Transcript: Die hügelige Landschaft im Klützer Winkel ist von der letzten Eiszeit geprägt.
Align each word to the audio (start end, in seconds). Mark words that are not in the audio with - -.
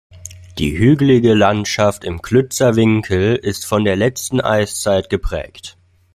Die 0.57 0.75
hügelige 0.79 1.35
Landschaft 1.35 2.03
im 2.05 2.23
Klützer 2.23 2.75
Winkel 2.75 3.35
ist 3.35 3.67
von 3.67 3.83
der 3.85 3.95
letzten 3.95 4.41
Eiszeit 4.41 5.11
geprägt. 5.11 5.77